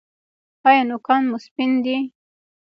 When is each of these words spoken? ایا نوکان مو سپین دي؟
ایا 0.67 0.81
نوکان 0.89 1.21
مو 1.29 1.37
سپین 1.45 1.71
دي؟ 1.83 1.97